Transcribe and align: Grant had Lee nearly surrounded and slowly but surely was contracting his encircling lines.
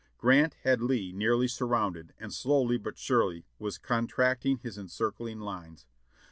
Grant 0.17 0.55
had 0.63 0.81
Lee 0.81 1.11
nearly 1.11 1.47
surrounded 1.47 2.15
and 2.17 2.33
slowly 2.33 2.79
but 2.79 2.97
surely 2.97 3.45
was 3.59 3.77
contracting 3.77 4.57
his 4.57 4.75
encircling 4.75 5.39
lines. 5.39 5.85